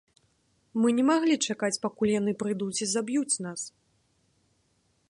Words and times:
Мы 0.83 0.87
не 0.99 1.03
маглі 1.09 1.35
чакаць, 1.47 1.79
пакуль 1.85 2.13
яны 2.19 2.31
прыйдуць 2.41 2.81
і 2.87 2.89
заб'юць 2.95 3.41
нас. 3.49 3.69